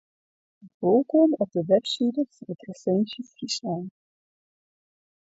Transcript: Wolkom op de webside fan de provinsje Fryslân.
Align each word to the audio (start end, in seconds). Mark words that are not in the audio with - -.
Wolkom 0.79 1.33
op 1.33 1.49
de 1.51 1.63
webside 1.67 2.25
fan 2.29 2.37
de 2.47 2.53
provinsje 2.63 3.23
Fryslân. 3.31 3.85